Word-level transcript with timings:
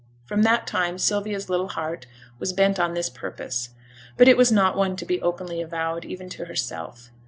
From 0.25 0.41
that 0.41 0.65
time 0.65 0.97
Sylvia's 0.97 1.47
little 1.47 1.67
heart 1.69 2.07
was 2.39 2.53
bent 2.53 2.79
on 2.79 2.95
this 2.95 3.07
purpose. 3.07 3.69
But 4.17 4.27
it 4.27 4.35
was 4.35 4.51
not 4.51 4.75
one 4.75 4.95
to 4.95 5.05
be 5.05 5.21
openly 5.21 5.61
avowed 5.61 6.05
even 6.05 6.27
to 6.29 6.45
herself. 6.45 7.11